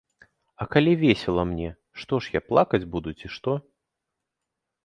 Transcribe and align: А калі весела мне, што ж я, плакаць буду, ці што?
А 0.63 0.65
калі 0.75 0.93
весела 1.01 1.43
мне, 1.51 1.69
што 2.05 2.13
ж 2.23 2.35
я, 2.39 2.41
плакаць 2.49 2.83
буду, 2.95 3.09
ці 3.21 3.27
што? 3.37 3.51